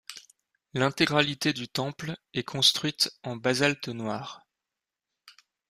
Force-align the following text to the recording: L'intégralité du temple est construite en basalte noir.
L'intégralité 0.73 1.53
du 1.53 1.67
temple 1.67 2.15
est 2.33 2.41
construite 2.41 3.11
en 3.21 3.35
basalte 3.35 3.87
noir. 3.87 4.47